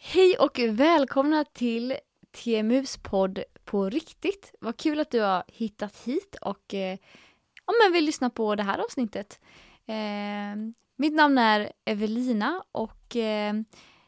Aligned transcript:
Hej 0.00 0.36
och 0.38 0.58
välkomna 0.58 1.44
till 1.44 1.96
TMUs 2.30 2.96
podd 2.96 3.42
på 3.64 3.90
riktigt. 3.90 4.54
Vad 4.60 4.76
kul 4.76 5.00
att 5.00 5.10
du 5.10 5.20
har 5.20 5.44
hittat 5.48 5.96
hit 6.04 6.36
och 6.40 6.74
eh, 6.74 6.98
ja, 7.66 7.72
men 7.82 7.92
vill 7.92 8.04
lyssna 8.04 8.30
på 8.30 8.54
det 8.54 8.62
här 8.62 8.78
avsnittet. 8.78 9.40
Eh, 9.86 10.56
mitt 10.96 11.14
namn 11.14 11.38
är 11.38 11.72
Evelina 11.84 12.62
och 12.72 13.16
eh, 13.16 13.54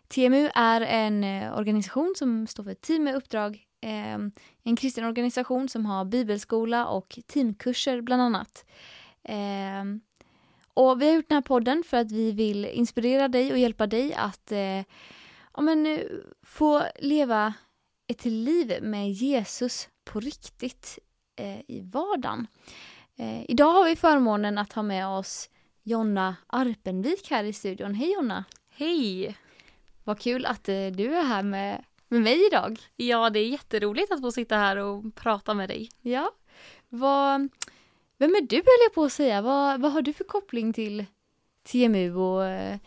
TMU 0.09 0.51
är 0.55 0.81
en 0.81 1.25
eh, 1.25 1.59
organisation 1.59 2.15
som 2.17 2.47
står 2.47 2.65
för 2.65 2.75
Team 2.75 3.05
med 3.05 3.15
uppdrag. 3.15 3.65
Eh, 3.81 4.19
en 4.63 4.77
kristen 4.77 5.05
organisation 5.05 5.69
som 5.69 5.87
har 5.87 6.05
bibelskola 6.05 6.87
och 6.87 7.19
teamkurser 7.27 8.01
bland 8.01 8.23
annat. 8.23 8.65
Eh, 9.23 9.85
och 10.75 11.03
vi 11.03 11.09
har 11.09 11.15
gjort 11.15 11.29
den 11.29 11.37
här 11.37 11.43
podden 11.43 11.83
för 11.87 11.97
att 11.97 12.13
vi 12.13 12.33
vill 12.33 12.65
inspirera 12.65 13.29
dig 13.29 13.53
och 13.53 13.59
hjälpa 13.59 13.87
dig 13.87 14.15
att 14.15 14.53
eh, 14.53 14.83
ja, 15.55 15.61
men, 15.61 15.87
eh, 15.87 16.03
få 16.43 16.83
leva 16.99 17.55
ett 18.07 18.25
liv 18.25 18.79
med 18.83 19.11
Jesus 19.11 19.89
på 20.05 20.21
riktigt 20.21 20.99
eh, 21.37 21.61
i 21.61 21.81
vardagen. 21.93 22.47
Eh, 23.17 23.51
idag 23.51 23.73
har 23.73 23.85
vi 23.85 23.97
förmånen 23.97 24.59
att 24.59 24.73
ha 24.73 24.83
med 24.83 25.07
oss 25.07 25.51
Jonna 25.83 26.37
Arpenvik 26.47 27.31
här 27.31 27.45
i 27.45 27.53
studion. 27.53 27.95
Hej 27.95 28.13
Jonna! 28.13 28.45
Hej! 28.71 29.37
Vad 30.05 30.21
kul 30.21 30.47
att 30.47 30.69
eh, 30.69 30.87
du 30.87 31.15
är 31.17 31.23
här 31.23 31.43
med, 31.43 31.85
med 32.09 32.23
mig 32.23 32.47
idag. 32.47 32.81
Ja, 32.97 33.31
det 33.31 33.39
är 33.39 33.49
jätteroligt 33.49 34.13
att 34.13 34.21
få 34.21 34.33
sitta 34.33 34.57
här 34.57 34.77
och 34.77 35.15
prata 35.15 35.55
med 35.55 35.69
dig. 35.69 35.91
Ja. 36.01 36.31
Vad, 36.89 37.49
vem 38.19 38.35
är 38.35 38.41
du 38.41 38.57
höll 38.57 38.85
jag 38.85 38.95
på 38.95 39.05
att 39.05 39.13
säga? 39.13 39.43
Vad, 39.43 39.81
vad 39.81 39.93
har 39.93 40.03
du 40.03 40.13
för 40.13 40.25
koppling 40.25 40.73
till 40.73 41.05
TMU 41.63 42.15
och 42.15 42.45
eh, 42.45 42.79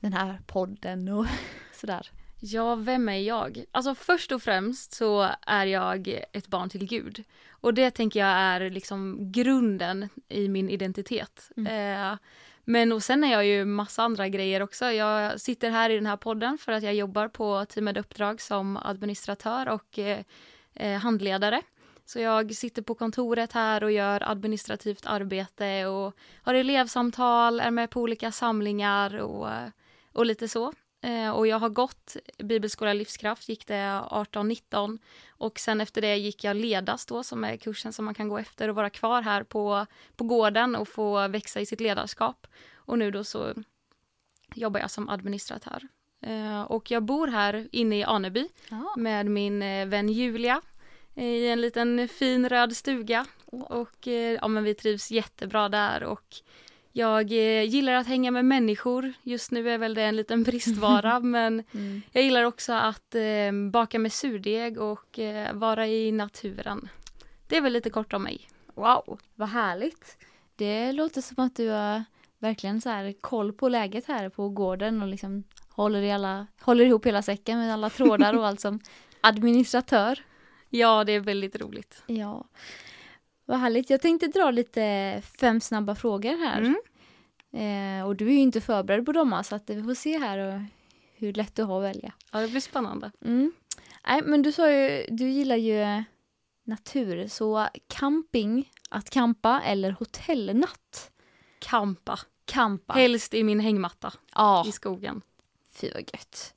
den 0.00 0.12
här 0.12 0.40
podden 0.46 1.08
och 1.08 1.26
sådär? 1.76 2.10
Ja, 2.40 2.74
vem 2.74 3.08
är 3.08 3.18
jag? 3.18 3.64
Alltså 3.70 3.94
först 3.94 4.32
och 4.32 4.42
främst 4.42 4.92
så 4.92 5.30
är 5.46 5.66
jag 5.66 6.20
ett 6.32 6.46
barn 6.46 6.68
till 6.68 6.86
Gud. 6.86 7.24
Och 7.50 7.74
det 7.74 7.90
tänker 7.90 8.20
jag 8.20 8.28
är 8.28 8.70
liksom 8.70 9.16
grunden 9.32 10.08
i 10.28 10.48
min 10.48 10.70
identitet. 10.70 11.50
Eh, 11.56 12.14
men 12.64 12.92
och 12.92 13.02
sen 13.02 13.24
är 13.24 13.32
jag 13.32 13.46
ju 13.46 13.64
massa 13.64 14.02
andra 14.02 14.28
grejer 14.28 14.62
också. 14.62 14.84
Jag 14.84 15.40
sitter 15.40 15.70
här 15.70 15.90
i 15.90 15.94
den 15.94 16.06
här 16.06 16.16
podden 16.16 16.58
för 16.58 16.72
att 16.72 16.82
jag 16.82 16.94
jobbar 16.94 17.28
på 17.28 17.64
Teamed 17.64 17.98
Uppdrag 17.98 18.40
som 18.40 18.76
administratör 18.76 19.68
och 19.68 19.98
eh, 19.98 20.20
eh, 20.74 20.98
handledare. 20.98 21.62
Så 22.04 22.20
jag 22.20 22.54
sitter 22.54 22.82
på 22.82 22.94
kontoret 22.94 23.52
här 23.52 23.84
och 23.84 23.92
gör 23.92 24.30
administrativt 24.30 25.06
arbete 25.06 25.86
och 25.86 26.16
har 26.42 26.54
elevsamtal, 26.54 27.60
är 27.60 27.70
med 27.70 27.90
på 27.90 28.00
olika 28.00 28.32
samlingar 28.32 29.16
och, 29.16 29.48
och 30.12 30.26
lite 30.26 30.48
så. 30.48 30.72
Eh, 31.00 31.30
och 31.30 31.46
jag 31.46 31.58
har 31.58 31.68
gått 31.68 32.16
Bibelskola 32.38 32.92
Livskraft, 32.92 33.48
gick 33.48 33.66
det 33.66 34.02
18-19 34.10 34.98
och 35.30 35.58
sen 35.58 35.80
efter 35.80 36.00
det 36.00 36.16
gick 36.16 36.44
jag 36.44 36.56
Ledas 36.56 37.06
då 37.06 37.22
som 37.22 37.44
är 37.44 37.56
kursen 37.56 37.92
som 37.92 38.04
man 38.04 38.14
kan 38.14 38.28
gå 38.28 38.38
efter 38.38 38.68
och 38.68 38.74
vara 38.74 38.90
kvar 38.90 39.22
här 39.22 39.42
på, 39.42 39.86
på 40.16 40.24
gården 40.24 40.76
och 40.76 40.88
få 40.88 41.28
växa 41.28 41.60
i 41.60 41.66
sitt 41.66 41.80
ledarskap. 41.80 42.46
Och 42.74 42.98
nu 42.98 43.10
då 43.10 43.24
så 43.24 43.54
jobbar 44.54 44.80
jag 44.80 44.90
som 44.90 45.08
administratör. 45.08 45.82
Eh, 46.20 46.62
och 46.62 46.90
jag 46.90 47.02
bor 47.02 47.26
här 47.26 47.68
inne 47.72 47.98
i 47.98 48.04
Aneby 48.04 48.48
Ja. 48.68 48.94
med 48.96 49.26
min 49.26 49.62
eh, 49.62 49.86
vän 49.86 50.08
Julia 50.08 50.62
i 51.14 51.48
en 51.48 51.60
liten 51.60 52.08
fin 52.08 52.48
röd 52.48 52.76
stuga. 52.76 53.26
Och 53.46 54.08
eh, 54.08 54.38
ja, 54.40 54.48
men 54.48 54.64
vi 54.64 54.74
trivs 54.74 55.10
jättebra 55.10 55.68
där 55.68 56.02
och 56.04 56.34
jag 56.96 57.32
eh, 57.32 57.62
gillar 57.62 57.92
att 57.92 58.06
hänga 58.06 58.30
med 58.30 58.44
människor. 58.44 59.12
Just 59.22 59.50
nu 59.50 59.70
är 59.70 59.78
väl 59.78 59.94
det 59.94 60.02
en 60.02 60.16
liten 60.16 60.42
bristvara 60.42 61.20
men 61.36 61.62
Mm. 61.74 62.02
jag 62.12 62.22
gillar 62.24 62.44
också 62.44 62.72
att 62.72 63.14
eh, 63.14 63.52
baka 63.72 63.98
med 63.98 64.12
surdeg 64.12 64.78
och 64.80 65.18
eh, 65.18 65.52
vara 65.54 65.86
i 65.86 66.12
naturen. 66.12 66.88
Det 67.48 67.56
är 67.56 67.60
väl 67.60 67.72
lite 67.72 67.90
kort 67.90 68.12
om 68.12 68.22
mig. 68.22 68.48
Wow, 68.74 69.20
vad 69.34 69.48
härligt. 69.48 70.16
Det 70.56 70.92
låter 70.92 71.20
som 71.20 71.44
att 71.44 71.56
du 71.56 71.68
har 71.68 72.04
verkligen 72.38 72.80
så 72.80 72.88
här 72.88 73.14
koll 73.20 73.52
på 73.52 73.68
läget 73.68 74.06
här 74.06 74.28
på 74.28 74.48
gården 74.48 75.02
och 75.02 75.08
liksom 75.08 75.44
håller, 75.68 76.02
i 76.02 76.12
alla, 76.12 76.46
håller 76.60 76.84
ihop 76.84 77.06
hela 77.06 77.22
säcken 77.22 77.58
med 77.58 77.72
alla 77.72 77.90
trådar 77.90 78.34
och 78.38 78.46
allt 78.46 78.60
som 78.60 78.80
administratör. 79.20 80.18
Ja, 80.70 81.04
det 81.04 81.12
är 81.12 81.20
väldigt 81.20 81.56
roligt. 81.60 82.02
Ja, 82.06 82.44
vad 83.44 83.58
härligt. 83.58 83.90
Jag 83.90 84.00
tänkte 84.00 84.26
dra 84.26 84.50
lite 84.50 85.22
fem 85.40 85.60
snabba 85.60 85.94
frågor 85.94 86.46
här. 86.46 86.58
Mm. 86.60 86.76
Eh, 87.56 88.06
och 88.06 88.16
du 88.16 88.26
är 88.28 88.32
ju 88.32 88.38
inte 88.38 88.60
förberedd 88.60 89.06
på 89.06 89.12
dem 89.12 89.42
så 89.44 89.54
att 89.54 89.70
vi 89.70 89.82
får 89.82 89.94
se 89.94 90.18
här 90.18 90.38
och 90.38 90.60
hur 91.14 91.32
lätt 91.32 91.54
du 91.54 91.62
har 91.62 91.78
att 91.78 91.84
välja. 91.96 92.12
Ja, 92.32 92.40
det 92.40 92.48
blir 92.48 92.60
spännande. 92.60 93.12
Mm. 93.24 93.52
Nej, 94.06 94.22
men 94.24 94.42
du 94.42 94.52
sa 94.52 94.70
ju, 94.72 95.06
du 95.10 95.28
gillar 95.28 95.56
ju 95.56 96.04
natur, 96.64 97.28
så 97.28 97.68
camping, 97.88 98.70
att 98.90 99.10
campa 99.10 99.62
eller 99.64 99.90
hotellnatt? 99.90 101.10
Kampa. 101.58 102.18
Campa. 102.44 102.92
Helst 102.92 103.34
i 103.34 103.44
min 103.44 103.60
hängmatta 103.60 104.12
Ja, 104.34 104.64
i 104.66 104.72
skogen. 104.72 105.22
fy 105.72 105.90
vad 105.94 106.02
gött. 106.02 106.54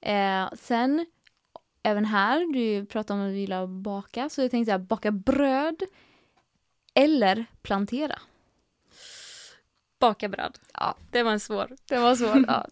Eh, 0.00 0.48
sen, 0.58 1.06
även 1.82 2.04
här, 2.04 2.52
du 2.52 2.86
pratade 2.86 3.20
om 3.20 3.26
att 3.26 3.32
du 3.32 3.38
gillar 3.38 3.62
att 3.64 3.70
baka, 3.70 4.28
så 4.28 4.40
jag 4.42 4.50
tänkte 4.50 4.66
så 4.68 4.78
här, 4.78 4.78
baka 4.86 5.10
bröd 5.10 5.82
eller 6.94 7.46
plantera. 7.62 8.18
Baka 10.08 10.28
bröd. 10.28 10.58
Ja. 10.74 10.96
Det 11.10 11.22
var 11.22 11.32
en 11.32 11.40
svår. 11.40 11.76
Det 11.88 11.98
var 11.98 12.14
svårt. 12.16 12.44
ja. 12.46 12.66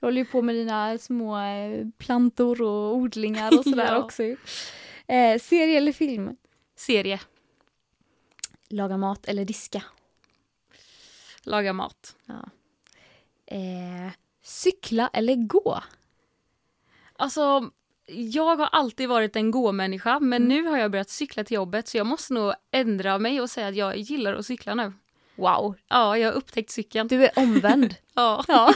Jag 0.00 0.06
håller 0.06 0.18
ju 0.18 0.24
på 0.24 0.42
med 0.42 0.54
dina 0.54 0.98
små 0.98 1.38
eh, 1.38 1.86
plantor 1.98 2.62
och 2.62 2.96
odlingar 2.96 3.58
och 3.58 3.64
sådär 3.64 3.86
Ja. 3.92 3.98
också. 4.04 4.22
Eh, 5.06 5.38
serie 5.40 5.76
eller 5.76 5.92
film? 5.92 6.36
Serie. 6.76 7.20
Laga 8.68 8.96
mat 8.96 9.26
eller 9.26 9.44
diska? 9.44 9.82
Laga 11.42 11.72
mat. 11.72 12.16
Ja. 12.26 12.48
Eh, 13.46 14.12
cykla 14.42 15.10
eller 15.12 15.34
gå? 15.36 15.82
Alltså, 17.16 17.70
jag 18.06 18.56
har 18.56 18.66
alltid 18.66 19.08
varit 19.08 19.36
en 19.36 19.50
gå-människa 19.50 20.20
men 20.20 20.42
nu 20.48 20.62
har 20.66 20.78
jag 20.78 20.90
börjat 20.90 21.10
cykla 21.10 21.44
till 21.44 21.54
jobbet 21.54 21.88
så 21.88 21.96
jag 21.96 22.06
måste 22.06 22.32
nog 22.34 22.52
ändra 22.70 23.18
mig 23.18 23.40
och 23.40 23.50
säga 23.50 23.68
att 23.68 23.76
jag 23.76 23.96
gillar 23.96 24.34
att 24.34 24.46
cykla 24.46 24.74
nu. 24.74 24.92
Wow, 25.34 25.74
Ja, 25.88 26.18
jag 26.18 26.28
har 26.28 26.36
upptäckt 26.36 26.70
cykeln. 26.70 27.08
du 27.08 27.24
är 27.24 27.30
omvänd. 27.36 27.94
Ja. 28.14 28.44
ja. 28.48 28.74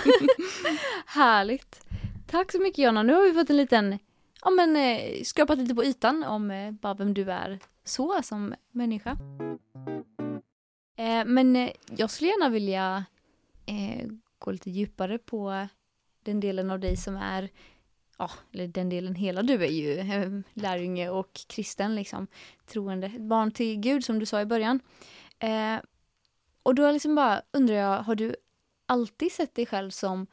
Härligt. 1.06 1.87
Tack 2.27 2.53
så 2.53 2.61
mycket 2.62 2.78
Jonna. 2.78 3.03
Nu 3.03 3.12
har 3.15 3.22
vi 3.22 3.33
fått 3.33 3.50
en 3.50 3.56
liten, 3.56 3.99
ja 4.44 4.50
men 4.50 4.77
eh, 4.77 5.22
skrapat 5.25 5.59
lite 5.59 5.75
på 5.75 5.84
ytan 5.84 6.25
om 6.25 6.50
eh, 6.50 6.71
bara 6.71 6.95
vem 6.95 7.15
du 7.15 7.31
är 7.33 7.59
så 7.84 8.22
som 8.22 8.55
människa. 8.72 9.11
Eh, 10.97 11.25
men 11.27 11.56
eh, 11.56 11.71
jag 11.97 12.11
skulle 12.11 12.31
gärna 12.31 12.49
vilja 12.49 13.05
gå 14.39 14.50
lite 14.50 14.71
djupare 14.71 15.19
på 15.19 15.66
den 16.25 16.41
delen 16.41 16.71
av 16.71 16.81
dig 16.81 16.97
som 16.97 17.16
är, 17.16 17.49
ja, 18.19 18.31
eller 18.53 18.66
den 18.66 18.89
delen, 18.89 19.15
hela 19.15 19.43
du 19.43 19.65
är 19.65 19.71
ju 19.71 20.43
lärjunge 20.55 21.09
och 21.09 21.31
kristen 21.47 21.95
liksom, 21.95 22.27
troende, 22.66 23.09
barn 23.09 23.50
till 23.50 23.77
Gud 23.77 24.05
som 24.05 24.19
du 24.19 24.27
sa 24.27 24.41
i 24.41 24.47
början. 24.47 24.81
Och 26.66 26.75
då 26.75 26.91
liksom 26.91 27.15
bara 27.15 27.43
undrar 27.53 27.75
jag, 27.75 28.03
har 28.03 28.15
du 28.15 28.37
alltid 28.87 29.32
sett 29.32 29.54
dig 29.54 29.66
själv 29.66 29.91
som 29.91 30.27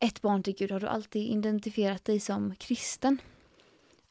ett 0.00 0.22
barn 0.22 0.42
till 0.42 0.54
Gud? 0.54 0.70
Har 0.70 0.80
du 0.80 0.86
alltid 0.86 1.22
identifierat 1.30 2.04
dig 2.04 2.20
som 2.20 2.54
kristen? 2.54 3.20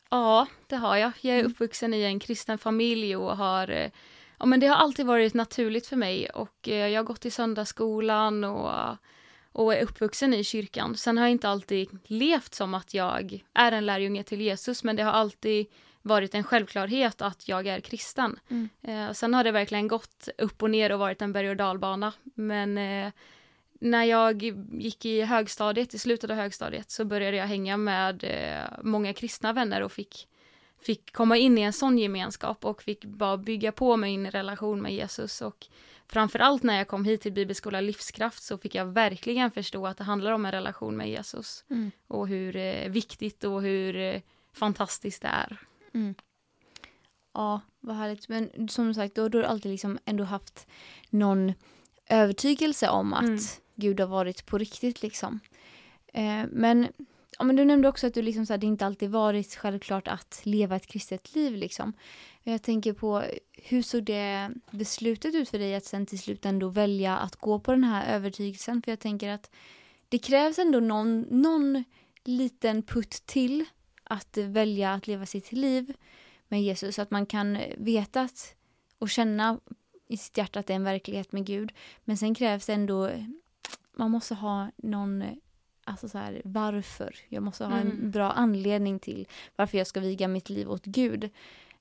ja, 0.09 0.48
det 0.68 0.76
har 0.76 0.98
jag. 0.98 1.12
Jag 1.22 1.36
är 1.36 1.40
Mm. 1.40 1.52
uppvuxen 1.52 1.94
i 1.94 2.02
en 2.04 2.20
kristen 2.20 2.58
familj 2.58 3.16
och 3.16 3.38
har 3.38 3.70
eh, 3.70 3.92
Ja, 4.40 4.46
men 4.46 4.59
det 4.59 4.68
har 4.68 4.76
alltid 4.76 5.06
varit 5.06 5.34
naturligt 5.34 5.88
för 5.88 5.96
mig 5.96 6.30
och 6.30 6.70
eh, 6.70 6.88
jag 6.88 7.00
har 7.00 7.04
gått 7.04 7.26
i 7.26 7.32
söndagsskolan 7.32 8.44
och, 8.44 8.72
och 9.52 9.74
är 9.74 9.84
uppvuxen 9.84 10.34
i 10.34 10.44
kyrkan. 10.44 10.98
Sen 10.98 11.18
har 11.18 11.26
jag 11.26 11.32
inte 11.32 11.50
alltid 11.50 11.90
levt 12.06 12.53
som 12.53 12.74
att 12.74 12.94
jag 12.94 13.44
är 13.53 13.72
en 13.72 13.85
lärjunge 13.85 14.23
till 14.23 14.41
Jesus 14.41 14.84
men 14.84 14.96
det 14.96 15.03
har 15.03 15.12
alltid 15.12 15.68
varit 16.02 16.36
en 16.36 16.44
självklarhet 16.44 17.22
att 17.22 17.48
jag 17.48 17.68
är 17.68 17.80
kristen. 17.80 18.40
Mm. 18.50 18.70
Eh, 18.82 19.14
sen 19.14 19.34
har 19.34 19.44
det 19.44 19.52
verkligen 19.52 19.88
gått 19.88 20.30
upp 20.38 20.64
och 20.64 20.70
ner 20.70 20.92
och 20.92 21.00
varit 21.00 21.22
en 21.22 21.34
berg 21.34 21.50
och 21.50 21.56
dalbana. 21.56 22.14
Men 22.24 22.78
eh, 22.78 23.12
när 23.80 24.03
jag 24.03 24.44
gick 24.72 25.06
i 25.06 25.22
högstadiet, 25.22 25.94
i 25.94 26.00
slutet 26.00 26.30
av 26.30 26.36
högstadiet, 26.36 26.92
så 26.92 27.06
började 27.06 27.38
jag 27.38 27.48
hänga 27.48 27.78
med 27.78 28.24
eh, 28.24 28.84
många 28.84 29.14
kristna 29.14 29.53
vänner 29.53 29.82
och 29.82 29.92
fick, 29.92 30.28
fick 30.82 31.14
komma 31.14 31.38
in 31.38 31.58
i 31.58 31.62
en 31.62 31.74
sån 31.74 31.98
gemenskap 31.98 32.66
och 32.66 32.82
fick 32.82 33.06
bara 33.06 33.38
bygga 33.38 33.72
på 33.72 33.97
min 33.97 34.32
relation 34.32 34.82
med 34.82 34.94
Jesus. 34.94 35.42
Och 35.42 35.68
framförallt 36.08 36.64
när 36.64 36.78
jag 36.78 36.88
kom 36.88 37.06
hit 37.06 37.22
till 37.22 37.34
Bibelskola 37.34 37.82
Livskraft 37.82 38.44
så 38.44 38.58
fick 38.58 38.76
jag 38.76 38.86
verkligen 38.86 39.52
förstå 39.52 39.88
att 39.88 39.97
det 39.97 40.04
handlar 40.04 40.32
om 40.32 40.46
en 40.46 40.52
relation 40.52 40.97
med 40.97 41.09
Jesus. 41.09 41.64
Mm. 41.70 41.92
Och 42.08 42.28
hur 42.28 42.90
viktigt 42.90 43.44
och 43.44 43.62
hur 43.62 44.22
fantastiskt 44.54 45.22
det 45.22 45.28
är. 45.28 45.58
Ja, 47.34 47.61
vad 47.79 47.96
härligt. 47.96 48.29
Men 48.29 48.67
som 48.70 48.93
sagt, 48.93 49.16
då 49.16 49.22
har 49.22 49.29
du 49.29 49.46
alltid 49.46 49.72
liksom 49.72 49.99
ändå 50.05 50.23
haft 50.23 50.67
någon 51.09 51.53
övertygelse 52.09 52.90
om 52.90 53.14
att 53.14 53.23
Mm. 53.23 53.40
Gud 53.76 53.99
har 53.99 54.08
varit 54.08 54.46
på 54.46 54.58
riktigt 54.58 55.02
liksom. 55.02 55.40
Eh, 56.14 56.43
men 56.52 56.88
ja, 57.38 57.43
men 57.43 57.55
du 57.55 57.66
nämnde 57.66 57.88
också 57.88 58.08
att 58.08 58.14
du 58.14 58.22
liksom 58.22 58.46
så 58.46 58.53
här, 58.53 58.58
det 58.58 58.67
inte 58.67 58.85
alltid 58.85 59.09
varit 59.09 59.55
självklart 59.55 60.08
att 60.08 60.41
leva 60.43 60.76
ett 60.76 60.88
kristet 60.88 61.35
liv. 61.35 61.55
Liksom. 61.55 61.94
Jag 62.44 62.61
tänker 62.61 62.94
på 62.94 63.23
hur 63.52 63.82
såg 63.82 64.03
det 64.03 64.52
beslutet 64.72 65.35
ut 65.35 65.49
för 65.49 65.59
dig 65.59 65.76
att 65.76 65.85
sen 65.85 66.05
till 66.05 66.20
slut 66.20 66.46
ändå 66.46 66.70
välja 66.70 67.17
att 67.17 67.35
gå 67.35 67.59
på 67.59 67.72
den 67.72 67.84
här 67.84 68.16
övertygelsen? 68.16 68.82
För 68.82 68.91
jag 68.91 68.99
tänker 68.99 69.29
att 69.29 69.49
det 70.09 70.17
krävs 70.17 70.59
ändå 70.59 70.79
någon, 70.79 71.22
någon 71.22 71.84
liten 72.23 72.84
putt 72.84 73.26
till 73.26 73.66
att 74.11 74.37
välja 74.37 74.93
att 74.93 75.08
leva 75.08 75.25
sitt 75.25 75.52
liv 75.52 75.93
med 76.47 76.63
Jesus. 76.63 76.96
Så 76.96 77.02
att 77.02 77.11
man 77.11 77.25
kan 77.25 77.58
veta 77.78 78.22
att, 78.22 78.55
och 78.99 79.09
känna 79.09 79.59
i 80.08 80.17
sitt 80.17 80.37
hjärta 80.37 80.59
att 80.59 80.67
det 80.67 80.73
är 80.73 80.75
en 80.75 80.84
verklighet 80.84 81.31
med 81.31 81.46
Gud. 81.46 81.72
Men 82.03 82.17
sen 82.17 82.35
krävs 82.35 82.66
det 82.66 82.73
ändå, 82.73 83.09
man 83.93 84.11
måste 84.11 84.35
ha 84.35 84.72
någon 84.75 85.23
Alltså 85.84 86.09
så 86.09 86.17
här, 86.17 86.41
varför? 86.46 87.16
Jag 87.29 87.43
måste 87.43 87.66
ha 87.66 87.78
en 87.78 87.91
Mm. 87.91 88.11
bra 88.11 88.31
anledning 88.31 88.99
till 88.99 89.28
varför 89.55 89.78
jag 89.78 89.87
ska 89.87 89.99
viga 89.99 90.28
mitt 90.28 90.49
liv 90.49 90.72
åt 90.72 90.85
Gud. 90.85 91.29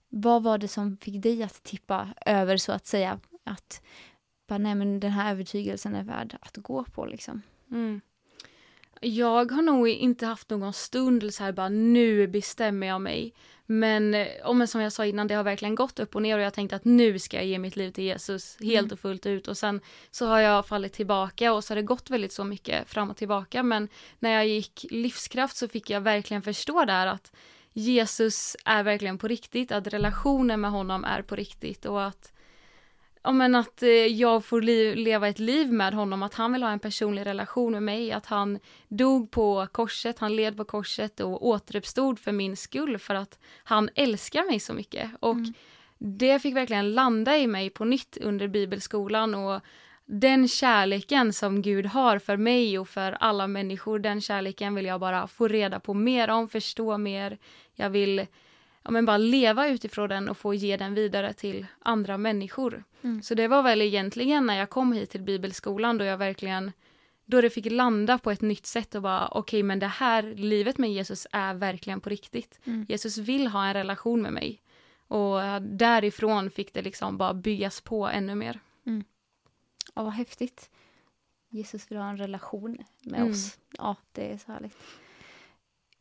Vad 0.09 0.43
var 0.43 0.59
det 0.59 0.69
som 0.69 0.97
fick 0.97 1.23
dig 1.23 1.43
att 1.43 1.63
tippa 1.63 2.09
över 2.27 2.57
så 2.57 2.73
att 2.73 2.87
säga? 2.87 3.21
Att 3.45 3.83
bara, 4.47 4.59
nej 4.59 4.75
men 4.75 5.01
den 5.01 5.11
här 5.11 5.31
övertygelsen 5.31 5.95
är 5.95 6.03
värd 6.03 6.37
att 6.41 6.57
gå 6.57 6.85
på 6.85 7.07
liksom. 7.07 7.43
Mm. 7.71 8.01
Jag 9.01 9.53
har 9.53 9.63
nog 9.63 9.89
inte 9.89 10.27
haft 10.27 10.51
någon 10.51 10.73
stund 10.73 11.35
så 11.35 11.45
här 11.45 11.53
bara 11.53 11.69
nu 11.69 12.27
bestämmer 12.27 12.87
jag 12.87 13.01
mig. 13.01 13.35
Men, 13.67 14.15
eh, 14.15 14.27
och 14.45 14.57
men 14.57 14.69
som 14.69 14.81
jag 14.81 14.93
sa 14.93 15.07
innan, 15.07 15.27
det 15.27 15.35
har 15.35 15.43
verkligen 15.43 15.75
gått 15.75 15.99
upp 15.99 16.15
och 16.15 16.23
ner 16.23 16.39
och 16.39 16.45
jag 16.45 16.55
tänkte 16.55 16.77
att 16.77 16.85
nu 16.85 17.19
ska 17.19 17.37
jag 17.37 17.47
ge 17.47 17.59
mitt 17.59 17.77
liv 17.77 17.91
till 17.91 18.05
Jesus 18.05 18.57
helt 18.61 18.79
Mm. 18.79 18.93
och 18.93 19.01
fullt 19.01 19.27
ut 19.27 19.49
och 19.49 19.57
sen 19.57 19.81
så 20.11 20.27
har 20.27 20.41
jag 20.41 20.67
fallit 20.67 20.93
tillbaka 20.93 21.53
och 21.53 21.65
så 21.65 21.71
har 21.73 21.77
det 21.77 21.83
gått 21.83 22.11
väldigt 22.11 22.33
så 22.33 22.45
mycket 22.45 22.89
fram 22.89 23.11
och 23.11 23.17
tillbaka 23.17 23.63
men 23.63 23.89
när 24.19 24.31
jag 24.31 24.49
gick 24.49 24.87
livskraft 24.91 25.57
så 25.57 25.69
fick 25.69 25.91
jag 25.91 26.01
verkligen 26.01 26.43
förstå 26.43 26.85
där 26.85 27.07
att 27.07 27.33
Jesus 27.73 28.57
är 28.65 28.83
verkligen 28.83 29.19
på 29.19 29.29
riktigt, 29.29 29.73
att 29.73 29.87
relationen 29.87 30.61
med 30.61 30.71
honom 30.71 31.05
är 31.05 31.23
på 31.23 31.37
riktigt 31.37 31.87
och 31.87 32.05
att 32.05 32.33
Ja 33.23 33.33
men 33.33 33.55
att 33.55 33.83
eh, 33.83 33.89
jag 33.91 34.45
får 34.45 34.63
leva 34.97 35.29
ett 35.29 35.39
liv 35.39 35.73
med 35.73 35.95
honom, 35.95 36.23
att 36.23 36.35
han 36.35 36.53
vill 36.53 36.63
ha 36.63 36.71
en 36.71 36.79
personlig 36.79 37.27
relation 37.27 37.73
med 37.73 37.83
mig, 37.83 38.13
att 38.13 38.27
han 38.27 38.59
dog 38.89 39.31
på 39.31 39.67
korset, 39.73 40.19
han 40.19 40.37
led 40.37 40.57
på 40.57 40.65
korset 40.65 41.21
och 41.21 41.47
återuppstod 41.47 42.19
för 42.19 42.33
min 42.33 42.57
skull 42.57 42.99
för 42.99 43.15
att 43.15 43.39
han 43.65 43.89
älskar 43.95 44.47
mig 44.51 44.61
så 44.61 44.73
mycket. 44.75 45.11
Och 45.21 45.35
Mm. 45.35 45.53
det 45.99 46.39
fick 46.39 46.57
verkligen 46.57 46.95
landa 46.95 47.39
i 47.39 47.47
mig 47.47 47.71
på 47.71 47.85
nytt 47.85 48.17
under 48.21 48.49
bibelskolan 48.49 49.35
och 49.35 49.61
den 50.07 50.49
kärleken 50.49 51.33
som 51.33 51.63
Gud 51.63 51.87
har 51.87 52.19
för 52.19 52.37
mig 52.37 52.79
och 52.79 52.89
för 52.89 53.13
alla 53.21 53.47
människor, 53.47 53.99
den 53.99 54.21
kärleken 54.21 54.75
vill 54.75 54.85
jag 54.85 55.01
bara 55.01 55.27
få 55.27 55.49
reda 55.49 55.81
på 55.81 55.95
mer 55.95 56.31
om, 56.31 56.49
förstå 56.49 56.99
mer. 56.99 57.39
Jag 57.75 57.91
vill 57.91 58.27
ja, 58.85 58.91
men 58.91 59.07
bara 59.07 59.17
leva 59.19 59.69
utifrån 59.69 60.09
den 60.09 60.29
och 60.29 60.39
få 60.39 60.55
ge 60.55 60.77
den 60.77 60.95
vidare 60.95 61.33
till 61.33 61.67
andra 61.79 62.19
människor. 62.19 62.85
Mm. 63.03 63.23
Så 63.23 63.35
det 63.35 63.49
var 63.49 63.63
väl 63.63 63.83
egentligen 63.83 64.47
när 64.47 64.59
jag 64.59 64.71
kom 64.71 64.93
hit 64.93 65.11
till 65.11 65.23
bibelskolan 65.23 65.99
då 65.99 66.05
jag 66.05 66.19
verkligen 66.19 66.73
då 67.25 67.41
det 67.41 67.51
fick 67.51 67.67
landa 67.73 68.19
på 68.19 68.31
ett 68.31 68.41
nytt 68.41 68.67
sätt 68.67 68.95
och 68.95 69.03
bara 69.03 69.29
okej 69.29 69.63
men 69.63 69.79
det 69.79 69.87
här 69.87 70.23
livet 70.23 70.79
med 70.79 70.93
Jesus 70.93 71.27
är 71.33 71.55
verkligen 71.55 72.01
på 72.01 72.11
riktigt. 72.11 72.61
Mm. 72.65 72.87
Jesus 72.89 73.19
vill 73.19 73.47
ha 73.47 73.67
en 73.67 73.75
relation 73.75 74.23
med 74.23 74.33
mig. 74.33 74.63
Och 75.09 75.63
därifrån 75.63 76.51
fick 76.51 76.75
det 76.75 76.83
liksom 76.83 77.17
bara 77.19 77.35
byggas 77.35 77.81
på 77.81 78.09
ännu 78.09 78.35
mer. 78.35 78.61
Ja, 79.95 80.03
vad 80.03 80.13
häftigt. 80.13 80.71
Jesus 81.49 81.91
vill 81.91 81.99
ha 81.99 82.11
en 82.11 82.17
relation 82.17 82.79
med 83.03 83.21
Mm. 83.21 83.31
oss. 83.33 83.59
Ja, 83.79 83.97
det 84.13 84.33
är 84.33 84.39
så 84.39 84.53
härligt. 84.53 84.77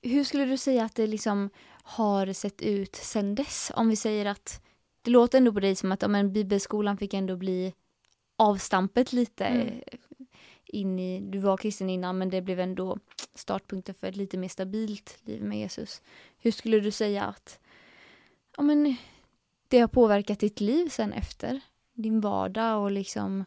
Hur 0.01 0.23
skulle 0.23 0.45
du 0.45 0.57
säga 0.57 0.83
att 0.85 0.95
det 0.95 1.07
liksom 1.07 1.49
har 1.89 2.33
sett 2.33 2.61
ut 2.61 2.95
sen 2.95 3.35
dess? 3.35 3.71
Om 3.75 3.89
vi 3.89 3.95
säger 3.95 4.25
att 4.25 4.61
det 5.01 5.11
låter 5.11 5.37
ändå 5.37 5.53
på 5.53 5.59
dig 5.59 5.75
som 5.75 5.91
att 5.91 6.01
ja, 6.01 6.07
men 6.07 6.33
bibelskolan 6.33 6.97
fick 6.97 7.13
ändå 7.13 7.35
bli 7.35 7.73
avstampet 8.35 9.13
lite 9.13 9.45
Mm. 9.45 9.81
in 10.65 10.99
i, 10.99 11.19
du 11.19 11.39
var 11.39 11.57
kristen 11.57 11.89
innan 11.89 12.17
men 12.17 12.29
det 12.29 12.41
blev 12.41 12.59
ändå 12.59 12.97
startpunkten 13.35 13.95
för 13.95 14.07
ett 14.07 14.15
lite 14.15 14.37
mer 14.37 14.47
stabilt 14.47 15.17
liv 15.21 15.43
med 15.43 15.59
Jesus. 15.59 16.01
Hur 16.37 16.51
skulle 16.51 16.79
du 16.79 16.91
säga 16.91 17.23
att 17.23 17.59
ja, 18.57 18.63
men, 18.63 18.95
det 19.67 19.79
har 19.79 19.87
påverkat 19.87 20.39
ditt 20.39 20.59
liv 20.59 20.89
sen 20.89 21.13
efter? 21.13 21.61
Din 21.93 22.21
vardag 22.21 22.83
och 22.83 22.91
liksom 22.91 23.45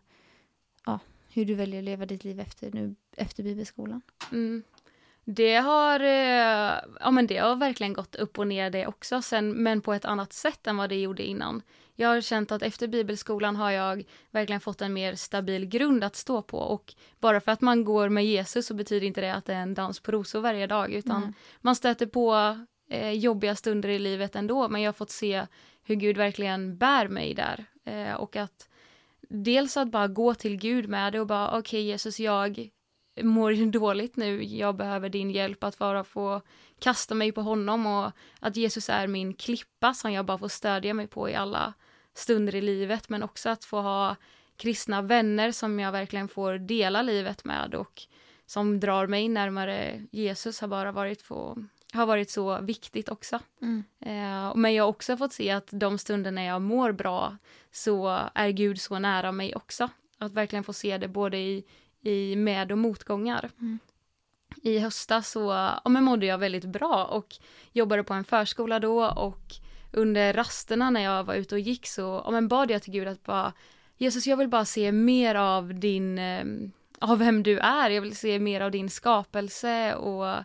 ja, 0.86 0.98
hur 1.32 1.44
du 1.44 1.54
väljer 1.54 1.78
att 1.80 1.84
leva 1.84 2.06
ditt 2.06 2.24
liv 2.24 2.40
efter, 2.40 2.70
nu, 2.72 2.94
efter 3.16 3.42
bibelskolan? 3.42 4.02
Mm. 4.32 4.62
Det 5.24 5.56
har, 5.56 6.00
eh, 6.00 6.74
ja 7.00 7.10
men 7.10 7.26
det 7.26 7.38
har 7.38 7.56
verkligen 7.56 7.92
gått 7.92 8.14
upp 8.14 8.38
och 8.38 8.46
ner 8.46 8.70
det 8.70 8.86
också 8.86 9.22
sen, 9.22 9.62
men 9.62 9.80
på 9.80 9.92
ett 9.92 10.04
annat 10.04 10.32
sätt 10.32 10.66
än 10.66 10.76
vad 10.76 10.88
det 10.88 11.00
gjorde 11.00 11.22
innan. 11.22 11.62
Jag 11.94 12.08
har 12.08 12.20
känt 12.20 12.52
att 12.52 12.62
efter 12.62 12.88
bibelskolan 12.88 13.56
har 13.56 13.70
jag 13.70 14.04
verkligen 14.30 14.60
fått 14.60 14.82
en 14.82 14.92
mer 14.92 15.14
stabil 15.14 15.64
grund 15.66 16.04
att 16.04 16.16
stå 16.16 16.42
på 16.42 16.58
och 16.58 16.94
bara 17.20 17.40
för 17.40 17.52
att 17.52 17.60
man 17.60 17.84
går 17.84 18.08
med 18.08 18.26
Jesus 18.26 18.66
så 18.66 18.74
betyder 18.74 19.06
inte 19.06 19.20
det 19.20 19.34
att 19.34 19.44
det 19.44 19.54
är 19.54 19.62
en 19.62 19.74
dans 19.74 20.00
på 20.00 20.12
rosor 20.12 20.40
varje 20.40 20.66
dag 20.66 20.92
utan 20.92 21.20
Nej. 21.20 21.32
man 21.60 21.76
stöter 21.76 22.06
på 22.06 22.56
eh, 22.90 23.10
jobbiga 23.10 23.56
stunder 23.56 23.88
i 23.88 23.98
livet 23.98 24.36
ändå 24.36 24.68
men 24.68 24.82
jag 24.82 24.88
har 24.88 24.92
fått 24.92 25.10
se 25.10 25.46
hur 25.82 25.94
Gud 25.94 26.16
verkligen 26.16 26.76
bär 26.76 27.08
mig 27.08 27.34
där 27.34 27.64
eh, 27.84 28.14
och 28.14 28.36
att 28.36 28.68
dels 29.28 29.76
att 29.76 29.88
bara 29.88 30.08
gå 30.08 30.34
till 30.34 30.56
Gud 30.56 30.88
med 30.88 31.12
det 31.12 31.20
och 31.20 31.26
bara 31.26 31.58
okej 31.58 31.82
Jesus 31.82 32.20
jag 32.20 32.70
mår 33.20 33.70
dåligt 33.70 34.16
nu, 34.16 34.44
jag 34.44 34.76
behöver 34.76 35.08
din 35.08 35.30
hjälp 35.30 35.64
att 35.64 35.78
bara 35.78 36.04
få 36.04 36.40
kasta 36.78 37.14
mig 37.14 37.32
på 37.32 37.40
honom 37.40 37.86
och 37.86 38.12
att 38.40 38.56
Jesus 38.56 38.88
är 38.88 39.06
min 39.06 39.34
klippa 39.34 39.94
som 39.94 40.12
jag 40.12 40.26
bara 40.26 40.38
får 40.38 40.48
stödja 40.48 40.94
mig 40.94 41.06
på 41.06 41.28
i 41.30 41.34
alla 41.34 41.72
stunder 42.14 42.54
i 42.54 42.60
livet 42.60 43.08
men 43.08 43.22
också 43.22 43.48
att 43.48 43.64
få 43.64 43.80
ha 43.80 44.16
kristna 44.56 45.02
vänner 45.02 45.52
som 45.52 45.80
jag 45.80 45.92
verkligen 45.92 46.28
får 46.28 46.58
dela 46.58 47.02
livet 47.02 47.44
med 47.44 47.74
och 47.74 48.02
som 48.46 48.80
drar 48.80 49.06
mig 49.06 49.28
närmare 49.28 50.06
Jesus 50.10 50.60
har 50.60 50.68
bara 50.68 50.92
varit, 50.92 51.22
få, 51.22 51.64
har 51.92 52.06
varit 52.06 52.30
så 52.30 52.60
viktigt 52.60 53.08
också. 53.08 53.40
Mm. 53.62 53.84
Eh, 54.00 54.56
men 54.56 54.74
jag 54.74 54.84
har 54.84 54.88
också 54.88 55.16
fått 55.16 55.32
se 55.32 55.50
att 55.50 55.68
de 55.70 55.98
stunderna 55.98 56.44
jag 56.44 56.62
mår 56.62 56.92
bra 56.92 57.36
så 57.70 58.28
är 58.34 58.50
Gud 58.50 58.80
så 58.80 58.98
nära 58.98 59.32
mig 59.32 59.54
också. 59.54 59.88
Att 60.18 60.32
verkligen 60.32 60.64
få 60.64 60.72
se 60.72 60.98
det 60.98 61.08
både 61.08 61.38
i, 61.38 61.64
i 62.02 62.36
med 62.36 62.72
och 62.72 62.78
motgångar. 62.78 63.50
Mm. 63.60 63.78
I 64.62 64.78
höstas 64.78 65.30
så 65.30 65.40
ja, 65.84 65.90
men 65.90 66.04
mådde 66.04 66.26
jag 66.26 66.38
väldigt 66.38 66.64
bra 66.64 67.04
och 67.04 67.36
jobbade 67.72 68.04
på 68.04 68.14
en 68.14 68.24
förskola 68.24 68.80
då 68.80 69.04
och 69.06 69.54
under 69.92 70.32
rasterna 70.32 70.90
när 70.90 71.00
jag 71.00 71.24
var 71.24 71.34
ute 71.34 71.54
och 71.54 71.60
gick 71.60 71.86
så 71.86 72.22
ja, 72.24 72.30
men 72.30 72.48
bad 72.48 72.70
jag 72.70 72.82
till 72.82 72.92
Gud 72.92 73.08
att 73.08 73.22
bara 73.22 73.52
Jesus 73.96 74.26
jag 74.26 74.36
vill 74.36 74.48
bara 74.48 74.64
se 74.64 74.92
mer 74.92 75.34
av 75.34 75.74
din 75.74 76.18
eh, 76.18 76.44
av 76.98 77.18
vem 77.18 77.42
du 77.42 77.58
är. 77.58 77.90
Jag 77.90 78.02
vill 78.02 78.16
se 78.16 78.38
mer 78.38 78.60
av 78.60 78.70
din 78.70 78.90
skapelse 78.90 79.94
och, 79.94 80.44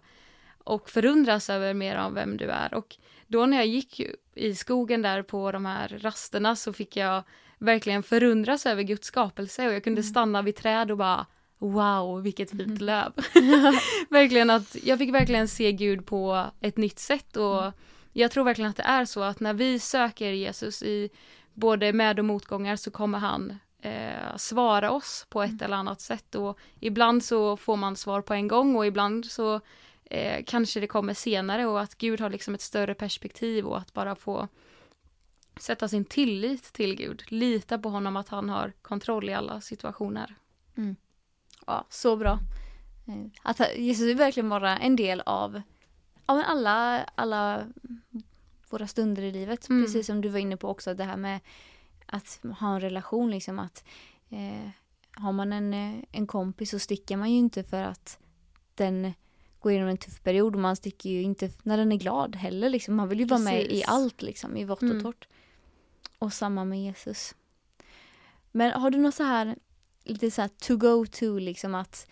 och 0.57 0.89
förundras 0.89 1.49
över 1.49 1.73
mer 1.73 1.95
av 1.95 2.13
vem 2.13 2.37
du 2.37 2.45
är. 2.49 2.73
Och 2.73 2.97
då 3.27 3.45
när 3.45 3.57
jag 3.57 3.67
gick 3.67 4.01
i 4.35 4.55
skogen 4.55 5.01
där 5.01 5.23
på 5.23 5.51
de 5.51 5.65
här 5.65 5.97
rasterna 6.01 6.55
så 6.55 6.73
fick 6.73 6.95
jag 6.95 7.23
verkligen 7.57 8.03
förundras 8.03 8.65
över 8.65 8.83
Guds 8.83 9.07
skapelse 9.07 9.67
och 9.67 9.73
jag 9.73 9.83
kunde 9.83 10.01
Mm. 10.01 10.09
stanna 10.09 10.41
vid 10.41 10.55
träd 10.55 10.91
och 10.91 10.97
bara 10.97 11.25
wow 11.59 12.21
vilket 12.21 12.51
fint 12.51 12.81
löv. 12.81 13.13
verkligen 14.09 14.49
att 14.49 14.75
jag 14.83 14.99
fick 14.99 15.13
verkligen 15.13 15.47
se 15.47 15.71
Gud 15.71 16.05
på 16.05 16.45
ett 16.59 16.77
nytt 16.77 16.99
sätt 16.99 17.37
och 17.37 17.71
jag 18.13 18.31
tror 18.31 18.43
verkligen 18.43 18.69
att 18.69 18.77
det 18.77 18.83
är 18.83 19.05
så 19.05 19.23
att 19.23 19.39
när 19.39 19.53
vi 19.53 19.79
söker 19.79 20.31
Jesus 20.31 20.83
i 20.83 21.09
både 21.53 21.93
med 21.93 22.19
och 22.19 22.25
motgångar 22.25 22.75
så 22.75 22.91
kommer 22.91 23.19
han 23.19 23.57
eh, 23.81 24.35
svara 24.37 24.91
oss 24.91 25.25
på 25.29 25.43
ett 25.43 25.61
eller 25.61 25.77
annat 25.77 26.01
sätt 26.01 26.35
och 26.35 26.59
ibland 26.79 27.23
så 27.23 27.57
får 27.57 27.75
man 27.75 27.95
svar 27.95 28.21
på 28.21 28.33
en 28.33 28.47
gång 28.47 28.75
och 28.75 28.85
ibland 28.85 29.25
så 29.25 29.61
eh, 30.05 30.43
kanske 30.45 30.79
det 30.79 30.87
kommer 30.87 31.13
senare 31.13 31.65
och 31.65 31.81
att 31.81 31.97
Gud 31.97 32.21
har 32.21 32.29
liksom 32.29 32.55
ett 32.55 32.61
större 32.61 32.93
perspektiv 32.93 33.65
och 33.65 33.77
att 33.77 33.93
bara 33.93 34.15
få 34.15 34.47
sätta 35.59 35.87
sin 35.87 36.05
tillit 36.05 36.63
till 36.73 36.95
Gud, 36.95 37.23
lita 37.27 37.77
på 37.77 37.89
honom 37.89 38.17
att 38.17 38.29
han 38.29 38.49
har 38.49 38.73
kontroll 38.81 39.29
i 39.29 39.33
alla 39.33 39.61
situationer. 39.61 40.35
Ja, 41.67 41.85
så 41.89 42.15
bra. 42.15 42.39
Eh, 43.07 43.25
Att 43.43 43.61
Jesus 43.77 44.07
vill 44.07 44.17
verkligen 44.17 44.49
vara 44.49 44.77
en 44.77 44.95
del 44.95 45.21
av 45.25 45.61
ja, 46.27 46.35
men 46.35 46.43
alla, 46.43 47.03
alla 47.15 47.67
våra 48.69 48.87
stunder 48.87 49.23
i 49.23 49.31
livet. 49.31 49.69
Mm. 49.69 49.83
Precis 49.85 50.07
som 50.07 50.21
du 50.21 50.29
var 50.29 50.39
inne 50.39 50.57
på 50.57 50.69
också, 50.69 50.93
det 50.93 51.03
här 51.03 51.17
med 51.17 51.39
att 52.05 52.39
ha 52.59 52.73
en 52.75 52.81
relation. 52.81 53.31
Liksom, 53.31 53.59
att 53.59 53.83
eh, 54.29 54.69
Har 55.11 55.31
man 55.31 55.53
en, 55.53 55.73
eh, 55.73 56.03
en 56.11 56.27
kompis 56.27 56.71
så 56.71 56.79
sticker 56.79 57.17
man 57.17 57.31
ju 57.31 57.37
inte 57.37 57.63
för 57.63 57.83
att 57.83 58.19
den 58.75 59.13
går 59.59 59.71
igenom 59.71 59.89
en 59.89 59.97
tuff 59.97 60.23
period 60.23 60.55
och 60.55 60.61
man 60.61 60.75
sticker 60.75 61.09
ju 61.09 61.21
inte 61.21 61.49
när 61.63 61.77
den 61.77 61.91
är 61.91 61.95
glad 61.97 62.35
heller. 62.35 62.69
Liksom. 62.69 62.95
Man 62.95 63.09
vill 63.09 63.19
ju 63.19 63.25
vara 63.25 63.39
med 63.39 63.61
i 63.61 63.67
Precis. 63.67 63.87
allt, 63.87 64.21
liksom, 64.21 64.57
i 64.57 64.63
vått 64.65 64.83
och 64.83 64.89
Mm. 64.89 65.03
torrt. 65.03 65.27
Och 66.19 66.33
samma 66.33 66.65
med 66.65 66.81
Jesus. 66.83 67.35
Men 68.51 68.81
har 68.81 68.89
du 68.89 68.97
något 68.97 69.15
så 69.15 69.23
här 69.23 69.55
lite 70.07 70.31
så 70.31 70.41
här 70.41 70.49
to 70.59 70.77
go 70.77 71.05
to 71.05 71.39
liksom 71.39 71.75
att 71.75 72.07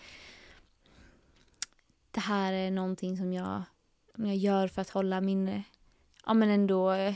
det 2.12 2.20
här 2.20 2.54
är 2.54 2.72
någonting 2.72 3.18
som 3.18 3.34
jag, 3.34 3.62
jag 4.16 4.36
gör 4.36 4.68
för 4.68 4.82
att 4.82 4.90
hålla 4.90 5.22
min, 5.22 5.64
ja 6.26 6.34
men 6.34 6.50
ändå 6.50 6.92
eh, 6.92 7.14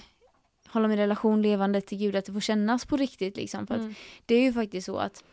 hålla 0.67 0.87
min 0.87 0.97
relation 0.97 1.41
levande 1.41 1.81
till 1.81 1.97
Gud, 1.97 2.15
att 2.15 2.25
det 2.25 2.33
får 2.33 2.39
kännas 2.39 2.85
på 2.85 2.97
riktigt 2.97 3.37
liksom. 3.37 3.67
För 3.67 3.75
Mm. 3.75 3.89
att 3.89 3.95
det 4.25 4.35
är 4.35 4.41
ju 4.41 4.53
faktiskt 4.53 4.85
så 4.85 4.97
att 4.97 5.23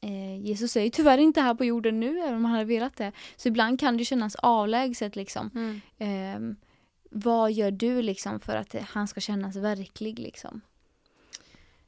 eh, 0.00 0.36
Jesus 0.46 0.76
är 0.76 0.82
ju 0.82 0.90
tyvärr 0.90 1.18
inte 1.18 1.40
här 1.40 1.54
på 1.54 1.64
jorden 1.64 2.00
nu, 2.00 2.18
även 2.20 2.34
om 2.34 2.44
han 2.44 2.52
hade 2.52 2.64
velat 2.64 2.96
det. 2.96 3.12
Så 3.36 3.48
ibland 3.48 3.80
kan 3.80 3.96
det 3.96 4.04
kännas 4.04 4.34
avlägset 4.34 5.16
liksom. 5.16 5.50
Mm. 5.54 5.80
Ehm, 5.98 6.56
vad 7.10 7.52
gör 7.52 7.70
du 7.70 8.02
liksom 8.02 8.40
för 8.40 8.56
att 8.56 8.74
han 8.88 9.08
ska 9.08 9.20
kännas 9.20 9.56
verklig 9.56 10.18
liksom? 10.18 10.60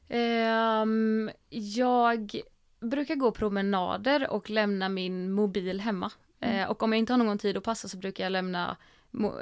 Ehm, 0.07 1.31
jag 1.49 2.41
brukar 2.79 3.15
gå 3.15 3.31
promenader 3.31 4.29
och 4.29 4.49
lämna 4.49 4.89
min 4.89 5.31
mobil 5.31 5.81
hemma. 5.81 6.11
Mm. 6.39 6.59
Eh, 6.59 6.69
och 6.69 6.83
om 6.83 6.91
jag 6.91 6.99
inte 6.99 7.13
har 7.13 7.17
någon 7.17 7.37
tid 7.37 7.57
att 7.57 7.63
passa 7.63 7.87
så 7.87 7.97
brukar 7.97 8.23
jag 8.23 8.31
lämna 8.31 8.77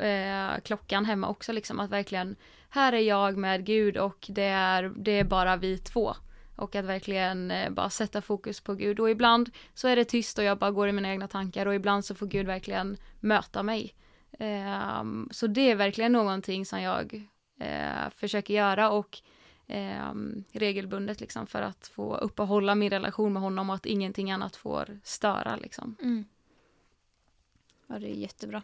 eh, 0.01 0.61
klockan 0.63 1.05
hemma 1.05 1.29
också. 1.29 1.51
Liksom, 1.51 1.79
att 1.79 1.89
verkligen, 1.89 2.35
här 2.69 2.93
är 2.93 3.01
jag 3.01 3.37
med 3.37 3.65
Gud 3.65 3.97
och 3.97 4.25
det 4.29 4.43
är, 4.43 4.93
det 4.95 5.11
är 5.11 5.23
bara 5.23 5.55
vi 5.55 5.77
två. 5.77 6.13
Och 6.55 6.75
att 6.75 6.85
verkligen 6.85 7.51
eh, 7.51 7.69
bara 7.69 7.89
sätta 7.89 8.21
fokus 8.21 8.61
på 8.61 8.73
Gud. 8.73 8.99
Och 8.99 9.09
ibland 9.09 9.49
så 9.73 9.87
är 9.87 9.95
det 9.95 10.05
tyst 10.05 10.37
och 10.37 10.43
jag 10.43 10.57
bara 10.57 10.71
går 10.71 10.87
i 10.87 10.91
mina 10.91 11.09
egna 11.09 11.27
tankar 11.27 11.65
och 11.65 11.75
ibland 11.75 12.05
så 12.05 12.15
får 12.15 12.27
Gud 12.27 12.45
verkligen 12.45 12.97
möta 13.19 13.63
mig. 13.63 13.93
Ehm, 14.39 15.29
så 15.31 15.47
det 15.47 15.71
är 15.71 15.75
verkligen 15.75 16.11
någonting 16.11 16.65
som 16.65 16.81
jag 16.81 17.27
eh, 17.59 18.09
försöker 18.15 18.53
göra 18.53 18.89
och 18.89 19.21
ehm, 19.67 20.43
regelbundet 20.51 21.19
liksom 21.21 21.47
för 21.47 21.61
att 21.61 21.87
få 21.87 22.15
uppehålla 22.15 22.75
min 22.75 22.89
relation 22.89 23.33
med 23.33 23.41
honom 23.41 23.69
och 23.69 23.75
att 23.75 23.85
ingenting 23.85 24.31
annat 24.31 24.55
får 24.55 24.99
störa 25.03 25.55
liksom. 25.55 25.95
Ja, 27.87 27.99
det 27.99 28.07
är 28.07 28.15
jättebra. 28.15 28.61